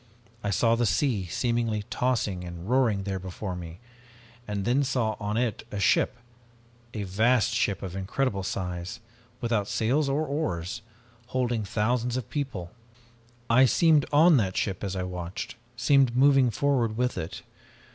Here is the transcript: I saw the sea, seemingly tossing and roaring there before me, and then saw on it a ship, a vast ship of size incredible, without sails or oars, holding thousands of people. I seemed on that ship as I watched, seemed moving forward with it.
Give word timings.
I 0.43 0.49
saw 0.49 0.73
the 0.73 0.87
sea, 0.87 1.27
seemingly 1.27 1.83
tossing 1.91 2.43
and 2.43 2.67
roaring 2.67 3.03
there 3.03 3.19
before 3.19 3.55
me, 3.55 3.77
and 4.47 4.65
then 4.65 4.83
saw 4.83 5.15
on 5.19 5.37
it 5.37 5.63
a 5.71 5.79
ship, 5.79 6.17
a 6.95 7.03
vast 7.03 7.53
ship 7.53 7.83
of 7.83 7.91
size 7.91 7.99
incredible, 7.99 8.43
without 9.41 9.67
sails 9.67 10.09
or 10.09 10.25
oars, 10.25 10.81
holding 11.27 11.63
thousands 11.63 12.17
of 12.17 12.31
people. 12.31 12.71
I 13.47 13.65
seemed 13.65 14.07
on 14.11 14.37
that 14.37 14.57
ship 14.57 14.83
as 14.83 14.95
I 14.95 15.03
watched, 15.03 15.53
seemed 15.77 16.17
moving 16.17 16.49
forward 16.49 16.97
with 16.97 17.15
it. 17.15 17.43